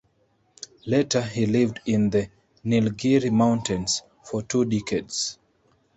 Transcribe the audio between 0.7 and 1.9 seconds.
Later, he lived